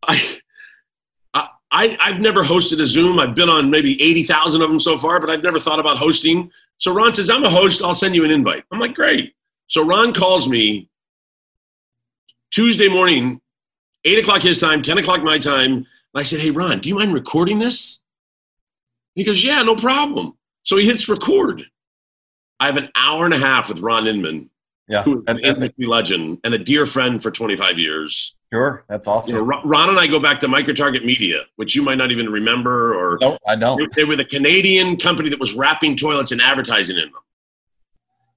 [0.08, 0.40] I,
[1.34, 3.20] I I- I've never hosted a Zoom.
[3.20, 5.98] I've been on maybe eighty thousand of them so far, but I've never thought about
[5.98, 6.52] hosting.
[6.80, 7.82] So Ron says, "I'm a host.
[7.84, 9.36] I'll send you an invite." I'm like, "Great."
[9.68, 10.90] So Ron calls me
[12.52, 13.42] Tuesday morning,
[14.06, 15.74] eight o'clock his time, ten o'clock my time.
[15.74, 18.02] And I said, "Hey Ron, do you mind recording this?"
[19.16, 21.66] He goes, "Yeah, no problem." So he hits record.
[22.60, 24.50] I have an hour and a half with Ron Inman,
[24.88, 28.36] yeah, who is an that- industry legend and a dear friend for 25 years.
[28.52, 28.84] Sure.
[28.90, 29.36] That's You awesome.
[29.36, 32.30] know, Ron and I go back to Micro Target Media, which you might not even
[32.30, 33.94] remember, or no, I don't.
[33.96, 37.14] they- were the Canadian company that was wrapping toilets and advertising in them.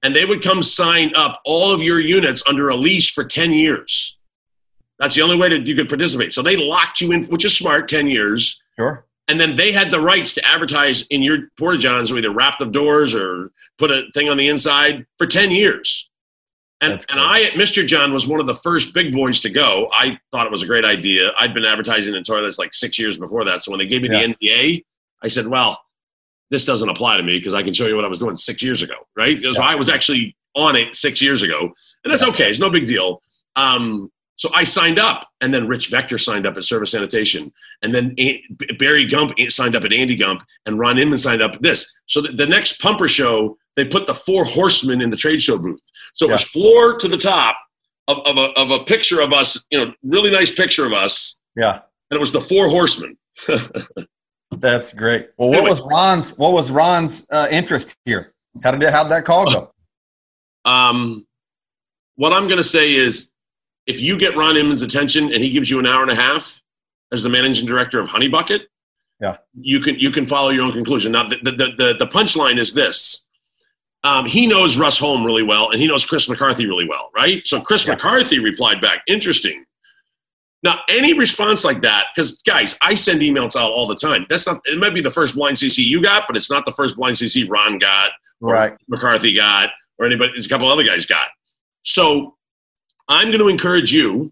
[0.03, 3.53] And they would come sign up all of your units under a lease for 10
[3.53, 4.17] years.
[4.99, 6.33] That's the only way that you could participate.
[6.33, 8.61] So they locked you in, which is smart, 10 years.
[8.77, 9.05] Sure.
[9.29, 12.59] And then they had the rights to advertise in your porta johns, or either wrap
[12.59, 16.09] the doors or put a thing on the inside for 10 years.
[16.91, 17.19] And, and.
[17.19, 17.85] I, at Mr.
[17.85, 19.89] John, was one of the first big boys to go.
[19.93, 21.31] I thought it was a great idea.
[21.39, 23.63] I'd been advertising in toilets like six years before that.
[23.63, 24.27] So when they gave me Yeah.
[24.27, 24.83] the NDA,
[25.23, 25.79] I said, well,
[26.49, 28.61] this doesn't apply to me because I can show you what I was doing six
[28.61, 29.39] years ago, right?
[29.41, 29.67] So Yeah.
[29.69, 31.71] I was actually on it six years ago.
[32.03, 32.49] And that's okay.
[32.51, 33.21] It's no big deal.
[33.55, 37.93] Um, so I signed up, and then Rich Vector signed up at Service Sanitation, and
[37.93, 38.15] then
[38.79, 41.93] Barry Gump signed up at Andy Gump, and Ron Inman signed up at this.
[42.07, 45.81] So the next Pumper show, they put the four horsemen in the trade show booth.
[46.13, 47.57] So it was floor to the top
[48.07, 51.39] of, of, a, of a picture of us, you know, really nice picture of us,
[51.55, 51.71] Yeah.
[52.11, 53.17] and it was the four horsemen.
[54.51, 55.29] That's great.
[55.37, 55.69] Well, what Anyway.
[55.71, 58.33] was Ron's what was Ron's uh, interest here?
[58.63, 59.69] How did how'd that call go?
[60.65, 61.27] Um,
[62.15, 63.33] what I'm going to say is,
[63.85, 66.61] if you get Ron Inman's attention and he gives you an hour and a half
[67.11, 68.61] as the managing director of Honey Bucket,
[69.19, 69.37] Yeah.
[69.59, 71.11] you can you can follow your own conclusion.
[71.11, 73.27] Now, the the the, the punchline is this:
[74.03, 77.45] um, he knows Russ Holm really well, and he knows Chris McCarthy really well, right?
[77.47, 77.93] So Chris Yeah.
[77.93, 79.65] McCarthy replied back, "Interesting."
[80.63, 84.25] Now, any response like that, because guys, I send emails out all the time.
[84.29, 84.61] That's not.
[84.65, 87.17] It might be the first blind CC you got, but it's not the first blind
[87.17, 88.11] CC Ron got
[88.41, 88.73] or Right.
[88.87, 91.27] McCarthy got, or anybody, there's a couple other guys got.
[91.83, 92.35] So
[93.09, 94.31] I'm going to encourage you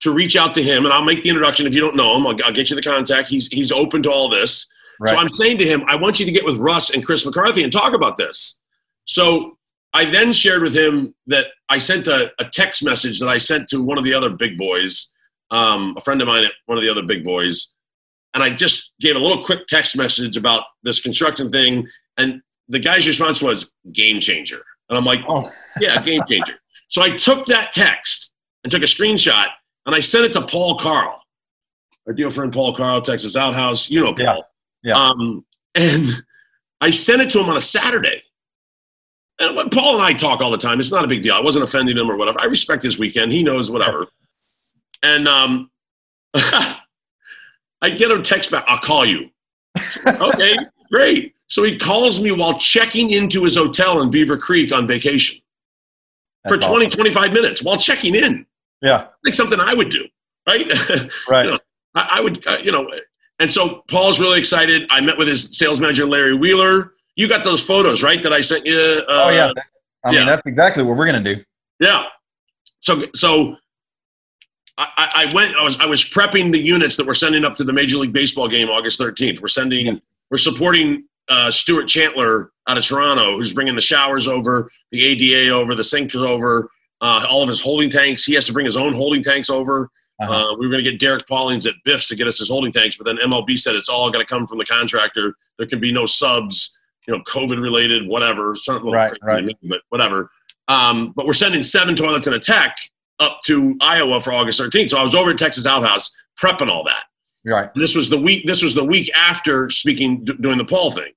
[0.00, 2.26] to reach out to him, and I'll make the introduction if you don't know him.
[2.26, 3.28] I'll, I'll get you the contact.
[3.28, 4.66] He's he's open to all this.
[4.98, 5.10] Right.
[5.10, 7.62] So I'm saying to him, I want you to get with Russ and Chris McCarthy
[7.62, 8.62] and talk about this.
[9.06, 9.56] So
[9.92, 13.68] I then shared with him that I sent a, a text message that I sent
[13.70, 15.12] to one of the other big boys,
[15.50, 17.72] um, a friend of mine at one of the other big boys.
[18.34, 21.88] And I just gave a little quick text message about this construction thing.
[22.18, 24.62] And the guy's response was game changer.
[24.90, 26.58] And I'm like, oh, yeah, game changer.
[26.88, 29.46] so I took that text and took a screenshot
[29.86, 31.20] and I sent it to Paul Carl,
[32.06, 33.88] our dear friend Paul Carl, Texas Outhouse.
[33.88, 34.44] You know Paul.
[34.82, 34.98] Yeah, yeah.
[34.98, 36.22] Um, and
[36.80, 38.22] I sent it to him on a Saturday.
[39.38, 41.34] And Paul and I talk all the time, it's not a big deal.
[41.34, 42.40] I wasn't offending him or whatever.
[42.40, 43.32] I respect his weekend.
[43.32, 44.06] He knows whatever.
[45.02, 45.70] And um,
[46.34, 48.64] I get a text back.
[48.66, 49.30] I'll call you.
[50.20, 50.56] okay,
[50.90, 51.34] great.
[51.48, 55.40] So he calls me while checking into his hotel in Beaver Creek on vacation
[56.48, 56.96] for that's 20, awesome.
[56.98, 58.46] 25 minutes while checking in.
[58.82, 59.08] Yeah.
[59.24, 60.06] Like something I would do,
[60.46, 60.70] right?
[61.28, 61.46] Right.
[61.46, 61.58] Yeah.
[61.94, 62.88] I, I would, uh, you know.
[63.38, 64.88] And so Paul's really excited.
[64.90, 66.92] I met with his sales manager, Larry Wheeler.
[67.16, 68.22] You got those photos, right?
[68.22, 69.02] That I sent you.
[69.08, 69.52] Uh, oh yeah.
[70.04, 70.18] I yeah.
[70.18, 71.42] mean, that's exactly what we're gonna do.
[71.80, 72.04] Yeah.
[72.80, 73.56] So so
[74.78, 75.56] I, I went.
[75.56, 78.12] I was I was prepping the units that we're sending up to the Major League
[78.12, 79.40] Baseball game August 13th.
[79.40, 80.00] We're sending.
[80.30, 85.52] We're supporting uh, Stuart Chandler out of Toronto, who's bringing the showers over, the ADA
[85.52, 86.68] over, the sinks over,
[87.00, 88.24] uh, all of his holding tanks.
[88.24, 89.88] He has to bring his own holding tanks over.
[90.20, 90.32] Uh-huh.
[90.32, 92.72] Uh, we were going to get Derek Paulings at Biff's to get us his holding
[92.72, 95.34] tanks, but then MLB said it's all going to come from the contractor.
[95.58, 98.54] There can be no subs, you know, COVID related, whatever.
[98.56, 99.44] Something Right, right.
[99.44, 100.30] me, but whatever.
[100.68, 102.76] Um, but we're sending seven toilets and a tech
[103.20, 104.90] up to Iowa for August 13th.
[104.90, 107.04] So I was over at Texas Outhouse prepping all that.
[107.44, 107.70] Right.
[107.72, 108.46] And this was the week.
[108.46, 111.12] This was the week after speaking, d- doing the Paul thing.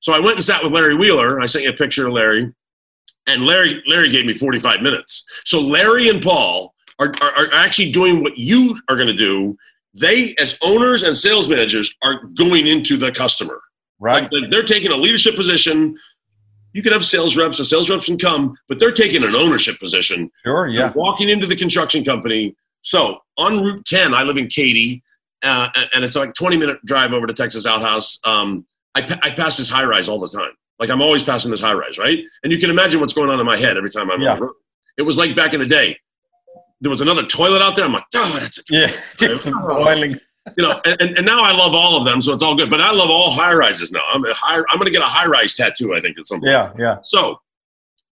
[0.00, 1.40] So I went and sat with Larry Wheeler.
[1.40, 2.52] I sent you a picture of Larry,
[3.26, 5.26] and Larry Larry gave me 45 minutes.
[5.44, 9.56] So Larry and Paul are, are, are actually doing what you are going to do.
[9.94, 13.60] They, as owners and sales managers, are going into the customer.
[14.00, 14.22] Right.
[14.24, 15.96] Like, like, they're taking a leadership position.
[16.72, 17.58] You can have sales reps.
[17.58, 20.30] The sales reps can come, but they're taking an ownership position.
[20.44, 20.68] Sure.
[20.68, 20.92] They're Yeah.
[20.94, 22.54] walking into the construction company.
[22.82, 25.02] So on Route 10, I live in Katy,
[25.42, 28.18] uh, and it's like 20 minute drive over to Texas Outhouse.
[28.24, 30.52] Um, I, pa- I pass this high rise all the time.
[30.78, 32.20] Like I'm always passing this high rise, right?
[32.42, 34.32] And you can imagine what's going on in my head every time I'm Yeah.
[34.32, 34.54] on the road.
[34.96, 35.98] It was like back in the day.
[36.80, 37.84] There was another toilet out there.
[37.84, 39.36] I'm like, oh, that's a Yeah.
[39.36, 40.18] Some boiling.
[40.56, 42.70] You know, and, and- now I love all of them, so it's all good.
[42.70, 44.02] But I love all high rises now.
[44.12, 46.40] I'm a high, I'm going to get a high rise tattoo, I think, at some
[46.40, 46.50] point.
[46.52, 46.72] Yeah.
[46.78, 46.98] Yeah.
[47.04, 47.40] So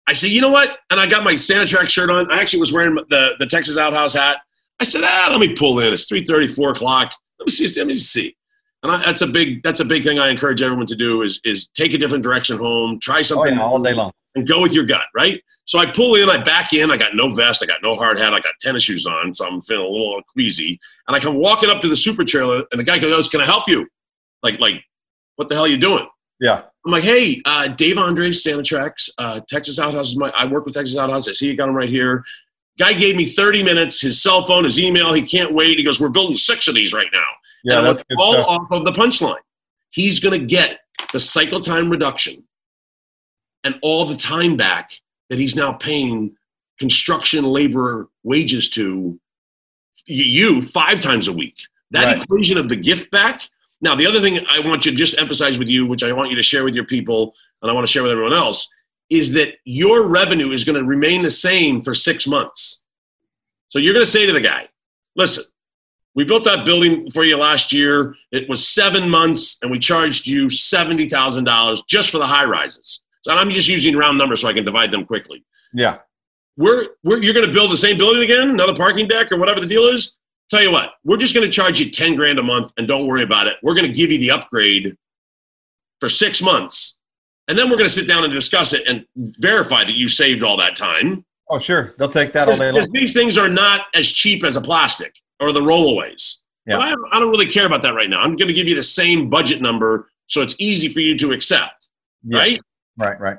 [0.06, 0.78] I said, you know what?
[0.90, 2.30] And I got my Sanitrax shirt on.
[2.32, 4.38] I actually was wearing the, the Texas Outhouse hat.
[4.80, 5.92] I said, ah, let me pull in.
[5.92, 7.12] It's 3.30, 4 o'clock.
[7.38, 7.80] Let me see.
[7.80, 8.36] Let me see.
[8.82, 11.40] And I, that's a big that's a big thing I encourage everyone to do is
[11.44, 14.12] is take a different direction home, try Oh, something yeah, all day long.
[14.36, 15.42] And go with your gut, right?
[15.64, 18.18] So I pull in, I back in, I got no vest, I got no hard
[18.18, 20.78] hat, I got tennis shoes on, so I'm feeling a little queasy.
[21.08, 23.46] And I come walking up to the super trailer, and the guy goes, "Can I
[23.46, 23.88] help you?"
[24.42, 24.84] Like, like,
[25.36, 26.06] what the hell are you doing?
[26.38, 26.62] Yeah.
[26.84, 30.30] I'm like, hey, uh, Dave Andres, Sanitrax, uh, Texas Outhouse is my.
[30.36, 31.28] I work with Texas Outhouse.
[31.28, 32.22] I see you got him right here.
[32.78, 35.14] Guy gave me 30 minutes, his cell phone, his email.
[35.14, 35.78] He can't wait.
[35.78, 37.24] He goes, we're building six of these right now.
[37.64, 37.78] Yeah.
[37.78, 39.40] and That's all off of the punchline.
[39.90, 40.80] He's going to get
[41.12, 42.45] the cycle time reduction
[43.66, 44.92] and all the time back
[45.28, 46.36] that he's now paying
[46.78, 49.18] construction laborer wages to
[50.06, 51.56] you five times a week.
[51.90, 52.22] That Right.
[52.22, 53.48] equation of the gift back.
[53.80, 56.30] Now, the other thing I want you to just emphasize with you, which I want
[56.30, 58.72] you to share with your people, and I want to share with everyone else,
[59.10, 62.86] is that your revenue is going to remain the same for six months.
[63.70, 64.68] So you're going to say to the guy,
[65.16, 65.42] listen,
[66.14, 68.14] we built that building for you last year.
[68.30, 73.02] It was seven months, and we charged you $70,000 just for the high rises.
[73.26, 75.44] So I'm just using round numbers so I can divide them quickly.
[75.74, 75.98] Yeah.
[76.56, 79.58] We're, we're, you're going to build the same building again, another parking deck or whatever
[79.58, 80.16] the deal is.
[80.48, 83.04] Tell you what, we're just going to charge you 10 grand a month and don't
[83.08, 83.54] worry about it.
[83.64, 84.96] We're going to give you the upgrade
[85.98, 87.00] for six months.
[87.48, 90.44] And then we're going to sit down and discuss it and verify that you saved
[90.44, 91.24] all that time.
[91.50, 91.94] Oh, sure.
[91.98, 92.86] They'll take that all day long.
[92.92, 96.42] These things are not as cheap as a plastic or the rollaways.
[96.64, 98.20] But I, I don't really care about that right now.
[98.20, 101.32] I'm going to give you the same budget number so it's easy for you to
[101.32, 101.88] accept,
[102.22, 102.38] Yeah.
[102.38, 102.60] right?
[102.98, 103.38] Right, right.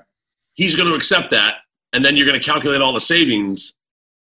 [0.53, 1.55] He's going to accept that,
[1.93, 3.75] and then you're going to calculate all the savings,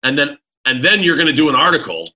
[0.03, 2.09] and then and then you're going to do an article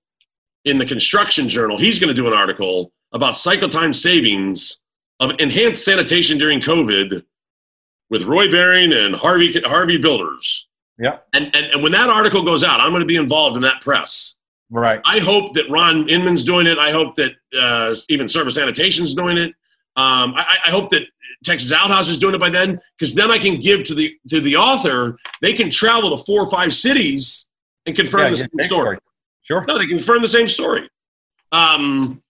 [0.64, 1.78] in the construction journal.
[1.78, 4.82] He's going to do an article about cycle time savings
[5.20, 7.22] of enhanced sanitation during COVID
[8.10, 10.68] with Roy Baring and Harvey Harvey Builders.
[10.98, 11.18] Yeah.
[11.32, 13.80] And, and and when that article goes out, I'm going to be involved in that
[13.80, 14.38] press.
[14.70, 15.00] Right.
[15.04, 16.78] I hope that Ron Inman's doing it.
[16.78, 19.50] I hope that uh, even Service Sanitation's doing it.
[19.96, 21.02] Um, I, I hope that
[21.44, 24.40] Texas Outhouse is doing it by then, because then I can give to the to
[24.40, 25.18] the author.
[25.40, 27.48] They can travel to four or five cities
[27.86, 28.98] and confirm Yeah, the same story.
[29.42, 29.64] Sure.
[29.66, 30.88] No, they confirm the same story.
[31.50, 32.22] Um,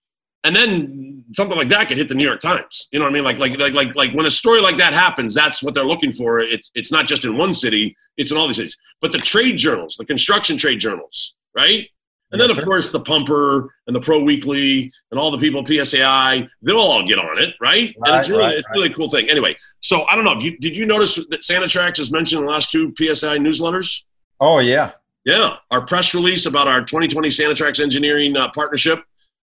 [0.43, 2.89] and then something like that could hit the New York Times.
[2.91, 3.23] You know what I mean?
[3.23, 6.11] Like, like, like, like, like when a story like that happens, that's what they're looking
[6.11, 6.39] for.
[6.39, 8.77] It's it's not just in one city; it's in all these cities.
[9.01, 11.87] But the trade journals, the construction trade journals, right?
[12.33, 12.63] And then, of sir.
[12.63, 17.05] course, the Pumper and the Pro Weekly and all the people at PSAI, they'll all
[17.05, 17.95] get on it, right?
[18.05, 19.29] and it's Right, really, right, it's really a cool thing.
[19.29, 20.33] Anyway, so I don't know.
[20.35, 23.37] If you, did you notice that Santa Sanitrax is mentioned in the last two PSAI
[23.37, 24.03] newsletters?
[24.39, 24.91] Oh yeah.
[25.25, 28.99] Yeah, our press release about our 2020 Santa Sanitrax Engineering uh, partnership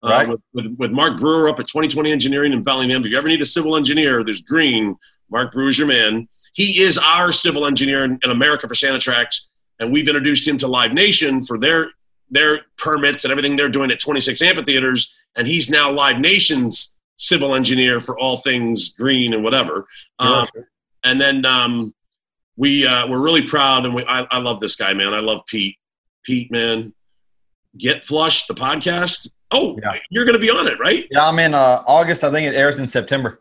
[0.05, 0.29] uh, Right.
[0.29, 3.03] with, with, with Mark Brewer up at 2020 Engineering in Bellingham.
[3.05, 4.95] If you ever need a civil engineer, there's Green.
[5.31, 6.29] Mark Brewer's your man.
[6.53, 9.41] He is our civil engineer in, in America for Santa Sanitrax,
[9.81, 11.89] and we've introduced him to Live Nation for their
[12.35, 17.55] their permits and everything they're doing at 26 amphitheaters, and he's now Live Nation's civil
[17.55, 19.87] engineer for all things green and whatever.
[20.19, 20.69] Um, Sure.
[21.05, 21.95] and then um,
[22.57, 25.15] we uh, we're really proud, and we, I, I love this guy, man.
[25.15, 25.77] I love Pete.
[26.25, 26.93] Pete, man,
[27.79, 29.29] get flushed the podcast.
[29.51, 29.99] Oh, Yeah.
[30.11, 31.07] you're going to be on it, right?
[31.11, 32.25] Yeah, I'm in uh, August.
[32.25, 33.41] I think it airs in September.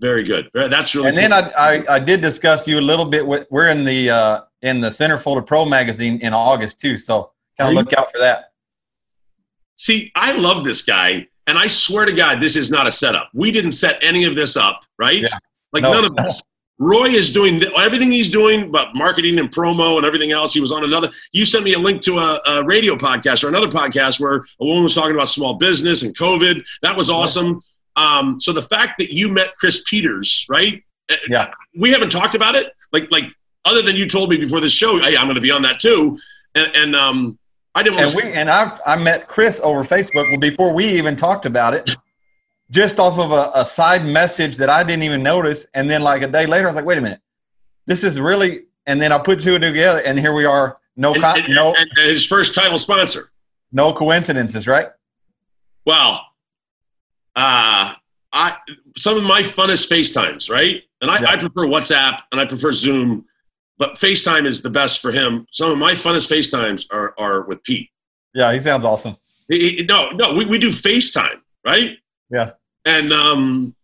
[0.00, 0.48] Very good.
[0.54, 1.08] That's really.
[1.08, 1.32] And then.
[1.32, 3.26] I, I, I did discuss you a little bit.
[3.26, 7.30] With, we're in the uh, in the Centerfold of Pro magazine in August too, so
[7.58, 8.52] kind of look out for that.
[9.76, 10.10] see.
[10.14, 13.30] I love this guy, and I swear to God, this is not a setup.
[13.34, 15.20] We didn't set any of this up, right?
[15.22, 15.28] Yeah.
[15.72, 15.92] Like No.
[15.92, 16.42] none of us.
[16.80, 20.54] Roy is doing th- everything he's doing, but marketing and promo and everything else.
[20.54, 21.10] He was on another.
[21.32, 24.64] You sent me a link to a, a radio podcast or another podcast where a
[24.64, 26.64] woman was talking about small business and COVID.
[26.82, 27.62] That was awesome.
[27.96, 30.80] Um, so the fact that you met Chris Peters, right?
[31.10, 31.50] Uh, Yeah.
[31.76, 32.72] we haven't talked about it.
[32.92, 33.24] Like, like
[33.64, 35.80] other than you told me before this show, hey, I'm going to be on that
[35.80, 36.16] too.
[36.54, 37.38] And, and um,
[37.78, 38.26] I didn't want And to.
[38.26, 41.94] we and I I met Chris over Facebook before we even talked about it,
[42.70, 45.66] just off of a, a side message that I didn't even notice.
[45.74, 47.20] And then like a day later, I was like, wait a minute,
[47.86, 48.64] this is really.
[48.86, 50.78] And then I put two and two together, and here we are.
[50.96, 53.30] No, and, co- and- no, and- and his first title sponsor.
[53.70, 54.88] no coincidences, right?
[55.86, 56.22] Well,
[57.36, 57.94] uh,
[58.32, 58.56] I
[58.96, 60.82] some of my funnest FaceTimes, right?
[61.00, 61.30] And I, Yeah.
[61.30, 63.24] I prefer WhatsApp and I prefer Zoom,
[63.78, 65.46] but FaceTime is the best for him.
[65.52, 67.90] Some of my funnest FaceTimes are, are with Pete.
[68.34, 69.16] Yeah, he sounds awesome.
[69.48, 71.96] He- he- no, no, we, we do FaceTime, right?
[72.30, 72.50] Yeah.
[72.84, 73.74] And um,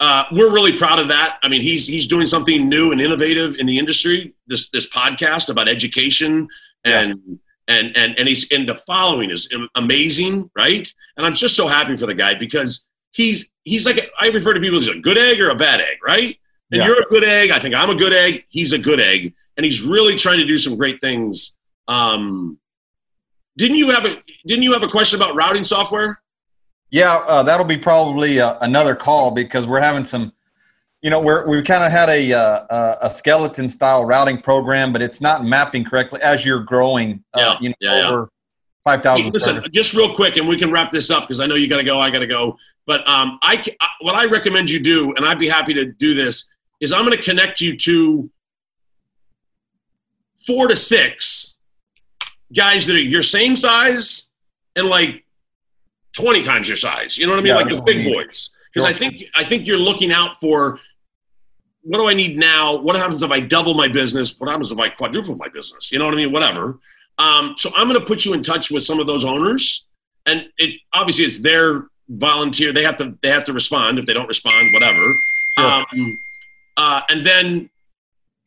[0.00, 1.38] uh, we're really proud of that.
[1.42, 4.34] I mean, he's he's doing something new and innovative in the industry.
[4.46, 6.48] This this podcast about education
[6.84, 10.92] and and and and he's and the following is amazing, right?
[11.16, 14.54] And I'm just so happy for the guy because he's he's like a, I refer
[14.54, 16.36] to people as a good egg or a bad egg, right?
[16.70, 16.86] And Yeah.
[16.86, 17.50] you're a good egg.
[17.50, 18.44] I think I'm a good egg.
[18.48, 21.56] He's a good egg, and he's really trying to do some great things.
[21.88, 22.58] Um,
[23.56, 26.20] didn't you have a Didn't you have a question about routing software?
[26.90, 30.32] Yeah, uh, that'll be probably uh, another call because we're having some.
[31.02, 35.00] You know, we're we've kind of had a uh, a skeleton style routing program, but
[35.02, 37.22] it's not mapping correctly as you're growing.
[37.34, 38.08] Uh, Yeah, you know, yeah, yeah.
[38.08, 38.30] over
[38.84, 39.32] five thousand.
[39.32, 41.76] Listen, just real quick, and we can wrap this up because I know you got
[41.78, 42.00] to go.
[42.00, 42.56] I got to go.
[42.86, 43.62] But um, I-
[44.00, 46.48] what I recommend you do, and I'd be happy to do this,
[46.80, 48.30] is I'm going to connect you to
[50.46, 51.58] four to six
[52.54, 54.30] guys that are your same size
[54.76, 55.24] and like
[56.14, 57.18] 20 times your size.
[57.18, 57.54] You know what I mean?
[57.54, 58.50] Yeah, like the big boys.
[58.72, 60.78] Because I think I think you're looking out for
[61.82, 62.76] what do I need now?
[62.76, 64.38] What happens if I double my business?
[64.38, 65.90] What happens if I quadruple my business?
[65.90, 66.32] You know what I mean?
[66.32, 66.78] Whatever.
[67.18, 69.86] Um, so I'm going to put you in touch with some of those owners,
[70.26, 72.72] and it obviously it's their volunteer.
[72.72, 73.98] They have to they have to respond.
[73.98, 75.14] If they don't respond, whatever.
[75.58, 75.66] Sure.
[75.66, 76.18] Um,
[76.78, 77.68] uh, and then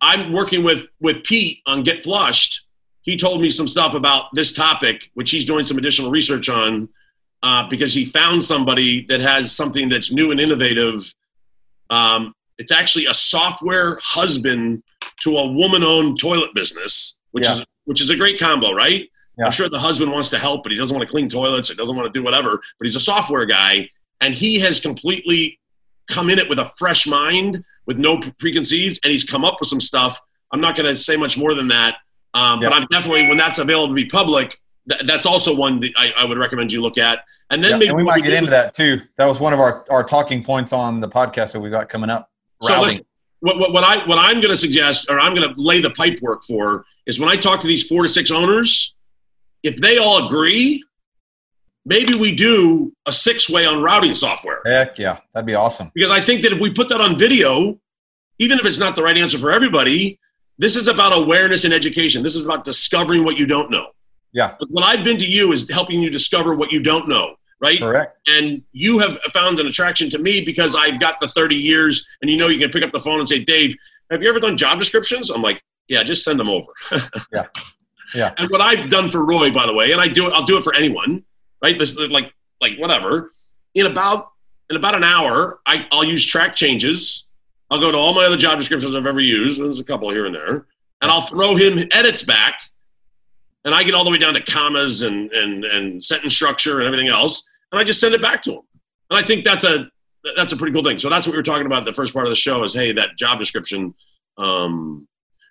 [0.02, 2.66] I'm working with with Pete on Get Flushed.
[3.04, 6.88] He told me some stuff about this topic, which he's doing some additional research on,
[7.44, 11.14] uh, because he found somebody that has something that's new and innovative.
[11.90, 14.84] Um, it's actually a software husband
[15.22, 17.54] to a woman-owned toilet business, which Yeah.
[17.54, 19.10] is which is a great combo, right?
[19.38, 19.46] Yeah.
[19.46, 21.76] I'm sure the husband wants to help, but he doesn't want to clean toilets or
[21.76, 22.62] doesn't want to do whatever.
[22.78, 23.90] But he's a software guy,
[24.22, 25.60] and he has completely
[26.08, 29.70] come in it with a fresh mind, with no preconceived, and he's come up with
[29.70, 30.20] some stuff.
[30.52, 31.96] I'm not going to say much more than that,
[32.34, 35.92] um, but I'm definitely when that's available to be public, th- that's also one that
[35.96, 37.20] I, I would recommend you look at.
[37.50, 39.02] And then Yeah, maybe and we might get do- into that too.
[39.18, 42.10] That was one of our, our talking points on the podcast that we got coming
[42.10, 42.30] up.
[42.62, 43.06] So Routing.
[43.40, 45.92] what, what, what I what I'm going to suggest, or I'm going to lay the
[45.92, 48.96] pipe work for, is when I talk to these four to six owners,
[49.64, 50.84] if they all agree,
[51.86, 54.62] maybe we do a six way on routing software.
[54.66, 55.92] Heck yeah, that'd be awesome.
[55.94, 57.80] Because I think that if we put that on video,
[58.40, 60.20] even if it's not the right answer for everybody,
[60.58, 62.24] this is about awareness and education.
[62.24, 63.88] This is about discovering what you don't know.
[64.34, 64.56] Yeah.
[64.60, 67.80] But what I've been to you is helping you discover what you don't know, right?
[67.80, 68.18] Correct.
[68.28, 72.32] and you have found an attraction to me because I've got the 30 years and
[72.32, 73.76] you know you can pick up the phone and say, Dave,
[74.10, 75.30] have you ever done job descriptions?
[75.30, 76.68] I'm like, yeah, just send them over.
[77.34, 77.46] Yeah.
[78.14, 78.34] Yeah.
[78.38, 80.58] And what I've done for Roy, by the way, and I do it, I'll do
[80.58, 81.24] it for anyone,
[81.62, 81.78] right?
[81.78, 83.30] This like like whatever.
[83.76, 84.32] In about
[84.70, 87.26] in about an hour, I, I'll use track changes.
[87.70, 89.62] I'll go to all my other job descriptions I've ever used.
[89.62, 90.66] There's a couple here and there,
[91.02, 92.60] and I'll throw him edits back,
[93.64, 96.88] and I get all the way down to commas and and and sentence structure and
[96.88, 98.62] everything else, and I just send it back to him.
[99.10, 99.90] And I think that's a
[100.36, 100.98] that's a pretty cool thing.
[100.98, 102.92] So that's what we were talking about the first part of the show is hey
[102.94, 103.94] that job description.
[104.38, 105.08] Um,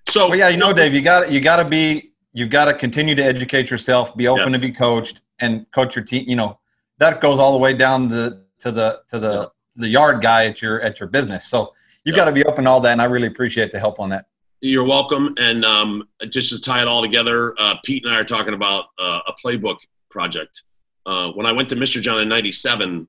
[0.08, 2.74] so Well, yeah, you know, Dave, you got you got to be you've got to
[2.74, 4.60] continue to educate yourself, be open Yes.
[4.60, 6.24] to be coached, and coach your team.
[6.28, 6.58] You know,
[6.98, 9.46] that goes all the way down the to the to the Yeah.
[9.76, 11.46] the yard guy at your at your business.
[11.46, 11.74] So
[12.04, 12.16] you Yeah.
[12.18, 14.26] got to be open to all that, and I really appreciate the help on that.
[14.60, 15.34] You're welcome.
[15.38, 18.86] And um, just to tie it all together, uh, Pete and I are talking about
[18.98, 19.78] uh, a playbook
[20.10, 20.62] project.
[21.06, 22.00] Uh, when I went to Mr.
[22.00, 23.08] John in '97,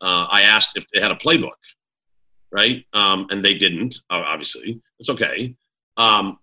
[0.00, 1.58] uh, I asked if they had a playbook,
[2.50, 2.84] right?
[2.94, 4.00] Um, and they didn't.
[4.08, 5.54] Obviously, it's okay.
[5.98, 6.38] Um,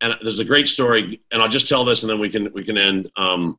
[0.00, 2.64] and there's a great story, and I'll just tell this, and then we can we
[2.64, 3.10] can end.
[3.16, 3.58] Um,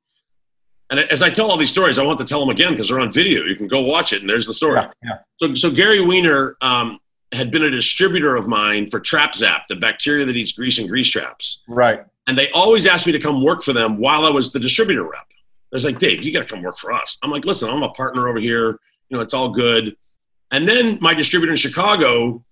[0.92, 3.00] and as I tell all these stories, I want to tell them again because they're
[3.00, 3.44] on video.
[3.44, 4.80] You can go watch it, and there's the story.
[4.80, 5.18] Yeah, yeah.
[5.42, 7.00] So, so Gary Weiner um,
[7.32, 10.90] had been a distributor of mine for Trap Zap, the bacteria that eats grease and
[10.90, 11.64] grease traps.
[11.68, 12.04] Right.
[12.28, 15.04] And they always asked me to come work for them while I was the distributor
[15.04, 15.26] rep.
[15.32, 17.18] I was like, Dave, you got to come work for us.
[17.24, 18.78] I'm like, listen, I'm a partner over here.
[19.10, 19.96] You know, it's all good.
[20.52, 22.44] And then my distributor in Chicago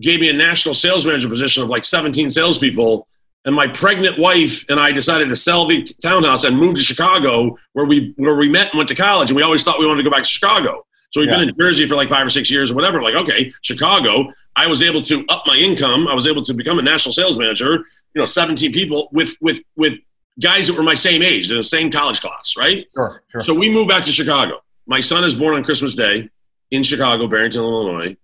[0.00, 3.08] gave me a national sales manager position of like 17 salespeople.
[3.48, 7.56] And my pregnant wife and I decided to sell the townhouse and move to Chicago,
[7.72, 9.30] where we where we met and went to college.
[9.30, 10.84] And we always thought we wanted to go back to Chicago.
[11.08, 11.38] So we've Yeah.
[11.38, 13.00] been in Jersey for like five or six years or whatever.
[13.02, 14.30] Like, okay, Chicago.
[14.54, 16.06] I was able to up my income.
[16.08, 17.72] I was able to become a national sales manager.
[18.14, 19.94] You know, 17 people with with with
[20.38, 22.86] guys that were my same age, in the same college class, right?
[22.94, 23.22] Sure.
[23.32, 23.40] Sure.
[23.44, 24.60] So we moved back to Chicago.
[24.86, 26.28] My son is born on Christmas Day
[26.70, 28.14] in Chicago, Barrington, Illinois,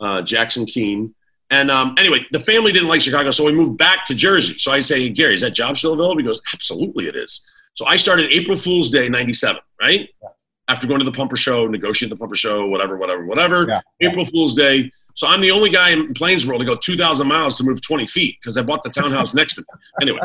[0.00, 1.14] uh, Jackson Keene.
[1.50, 4.56] And um, anyway, the family didn't like Chicago, so we moved back to Jersey.
[4.58, 6.18] So I say, Gary, is that job still available?
[6.18, 7.44] He goes, absolutely it is.
[7.74, 10.08] So I started April Fool's Day, 97, right?
[10.68, 13.66] After going to the pumper show, negotiate the pumper show, whatever, whatever, whatever.
[13.68, 14.08] Yeah, yeah.
[14.08, 14.90] April Fool's Day.
[15.14, 18.36] So I'm the only guy in Plainsboro to go 2,000 miles to move 20 feet
[18.40, 19.66] because I bought the townhouse next to me.
[20.02, 20.20] Anyway,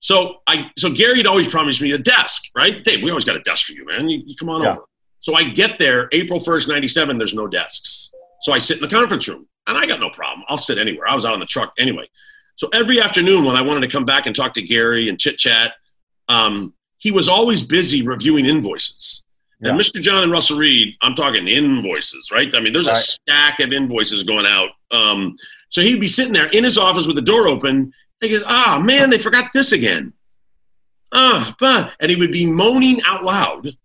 [0.00, 2.84] so I so Gary had always promised me a desk, right?
[2.84, 4.08] Dave, we always got a desk for you, man.
[4.08, 4.70] You, you come on Yeah.
[4.72, 4.82] over.
[5.20, 8.10] So I get there April 1st, 97, there's no desks.
[8.42, 10.44] So I sit in the conference room and I got no problem.
[10.48, 11.08] I'll sit anywhere.
[11.08, 12.08] I was out on the truck anyway.
[12.56, 15.38] So every afternoon when I wanted to come back and talk to Gary and chit
[15.38, 15.74] chat,
[16.28, 19.24] um, he was always busy reviewing invoices.
[19.70, 20.00] And Mr.
[20.02, 22.52] John and Russell Reid, I'm talking invoices, right?
[22.54, 24.70] I mean, there's a stack of invoices going out.
[24.90, 25.36] Um,
[25.68, 27.76] so he'd be sitting there in his office with the door open.
[27.76, 30.12] And he goes, "Ah, man, they forgot this again."
[31.12, 33.76] Ah, but and he would be moaning out loud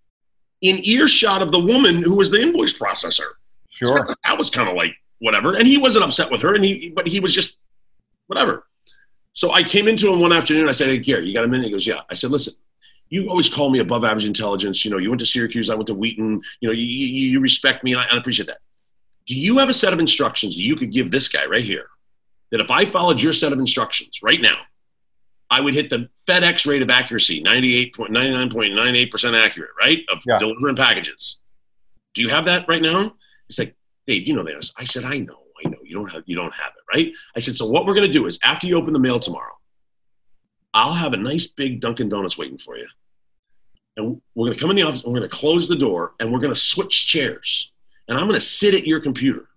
[0.62, 3.34] in earshot of the woman who was the invoice processor.
[3.70, 4.16] So Sure.
[4.24, 5.56] that was kind of like whatever.
[5.56, 7.58] And he wasn't upset with her, and he but he was just
[8.28, 8.66] whatever.
[9.34, 10.68] So I came into him one afternoon.
[10.68, 12.54] I said, "Hey, Gary, you got a minute?" He goes, "Yeah." I said, "Listen,
[13.10, 14.84] you always call me above average intelligence.
[14.84, 16.42] You know, you went to Syracuse, I went to Wheaton.
[16.60, 18.60] You know, you, you, you respect me, and I, I appreciate that.
[19.26, 21.88] Do you have a set of instructions you could give this guy right here?
[22.52, 24.58] That if I followed your set of instructions right now,
[25.50, 30.00] I would hit the FedEx rate of accuracy, 98.99.98% accurate, right?
[30.10, 30.38] Of Yeah.
[30.38, 31.42] delivering packages.
[32.14, 33.16] Do you have that right now?
[33.48, 33.76] He's like,
[34.08, 34.72] Dave, you know that.
[34.78, 35.78] I said, I know, I know.
[35.84, 37.14] You don't have you don't have it, right?
[37.36, 39.54] I said, so what we're gonna do is after you open the mail tomorrow,
[40.74, 42.88] I'll have a nice big Dunkin' Donuts waiting for you.
[43.98, 46.40] And we're gonna come in the office and we're gonna close the door and we're
[46.40, 47.72] gonna switch chairs.
[48.08, 49.48] And I'm gonna sit at your computer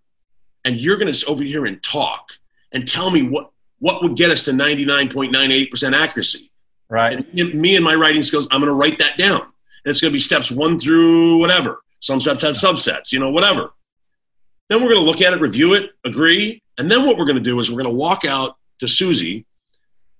[0.64, 2.32] and you're gonna sit over here and talk
[2.72, 3.50] and tell me what
[3.80, 6.50] what would get us to 99.98% accuracy.
[6.90, 7.18] Right.
[7.18, 9.40] And me- and my writing skills, I'm going to write that down.
[9.40, 9.50] And
[9.86, 11.82] it's going to be steps one through whatever.
[12.00, 13.70] Some steps have subsets, you know, whatever.
[14.70, 16.62] Then we're going to look at it, review it, agree.
[16.78, 19.44] And then what we're going to do is we're going to walk out to Susie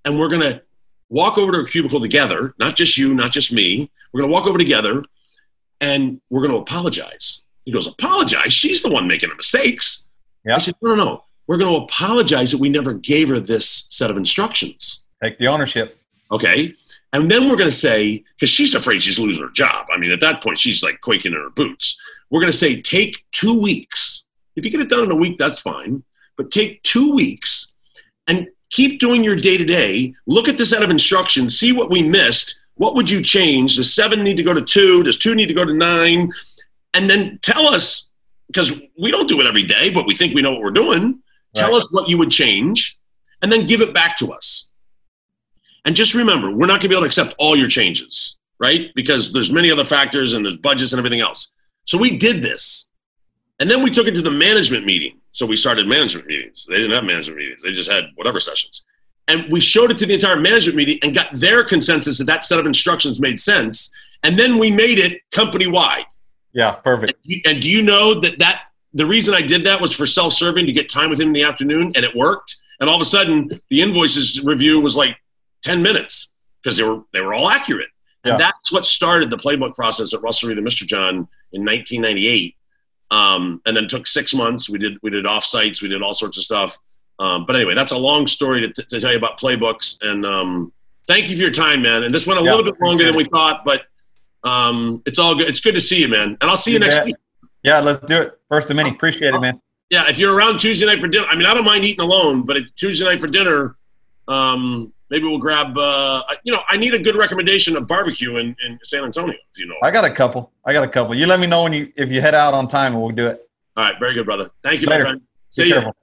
[0.04, 0.60] and we're going to
[1.08, 3.90] walk over to her cubicle together, not just you, not just me.
[4.12, 5.04] We're going to walk over together
[5.80, 7.42] and we're going to apologize.
[7.64, 8.52] He goes, Apologize?
[8.52, 10.08] She's the one making the mistakes.
[10.44, 10.56] Yeah.
[10.56, 11.24] I said, No, no, no.
[11.46, 15.06] We're going to apologize that we never gave her this set of instructions.
[15.22, 15.96] Take the ownership.
[16.32, 16.74] Okay.
[17.12, 19.86] And then we're going to say, because she's afraid she's losing her job.
[19.92, 22.00] I mean, at that point, she's like quaking in her boots.
[22.30, 24.19] We're going to say, take two weeks.
[24.60, 26.02] If you get it done in a week, that's fine.
[26.36, 27.76] But take two weeks
[28.26, 30.12] and keep doing your day to day.
[30.26, 32.60] Look at the set of instructions, see what we missed.
[32.74, 33.76] What would you change?
[33.76, 35.02] Does seven need to go to two?
[35.02, 36.30] Does two need to go to nine?
[36.92, 38.12] And then tell us,
[38.48, 41.20] because we don't do it every day, but we think we know what we're doing.
[41.54, 41.78] Tell Right.
[41.78, 42.98] us what you would change
[43.40, 44.70] and then give it back to us.
[45.86, 48.90] And just remember, we're not going to be able to accept all your changes, right?
[48.94, 51.52] Because there's many other factors and there's budgets and everything else.
[51.86, 52.89] So we did this.
[53.60, 55.18] And then we took it to the management meeting.
[55.32, 56.66] So we started management meetings.
[56.68, 57.62] They didn't have management meetings.
[57.62, 58.84] They just had whatever sessions.
[59.28, 62.44] And we showed it to the entire management meeting and got their consensus that that
[62.44, 63.92] set of instructions made sense.
[64.24, 66.06] And then we made it company wide.
[66.52, 67.12] Yeah, perfect.
[67.46, 70.72] And do you know that that the reason I did that was for self-serving to
[70.72, 72.56] get time with him in the afternoon, and it worked.
[72.80, 75.16] And all of a sudden, the invoices review was like
[75.62, 76.32] ten minutes
[76.62, 77.88] because they were they were all accurate.
[78.24, 78.38] And Yeah.
[78.38, 80.86] that's what started the playbook process at Russell Reid and Mr.
[80.86, 82.56] John in 1998.
[83.10, 84.70] Um, and then it took six months.
[84.70, 86.78] We did we did off sites, we did all sorts of stuff.
[87.18, 89.98] Um, but anyway, that's a long story to, to tell you about playbooks.
[90.00, 90.72] And um,
[91.06, 92.04] thank you for your time, man.
[92.04, 93.82] And this went a Yeah, little bit longer than we thought, but
[94.44, 95.48] um, it's all good.
[95.48, 96.38] It's good to see you, man.
[96.40, 97.06] And I'll see you, You next bet.
[97.06, 97.16] week.
[97.62, 98.40] Yeah, let's do it.
[98.48, 98.90] First of many.
[98.90, 99.60] Appreciate it, man.
[99.90, 102.46] Yeah, if you're around Tuesday night for dinner, I mean, I don't mind eating alone,
[102.46, 103.76] but if Tuesday night for dinner,
[104.28, 105.76] um, maybe we'll grab.
[105.76, 109.34] Uh, you know, I need a good recommendation of barbecue in, in San Antonio.
[109.34, 109.74] If you know.
[109.82, 110.52] I got a couple.
[110.64, 111.14] I got a couple.
[111.14, 113.26] You let me know when you if you head out on time and we'll do
[113.26, 113.48] it.
[113.76, 114.50] All right, very good, brother.
[114.62, 115.04] Thank you, Later.
[115.04, 115.22] my friend.
[115.50, 115.74] See Be you.
[115.74, 115.96] careful.